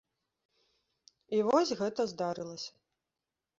[1.37, 2.69] І вось гэта здарылася.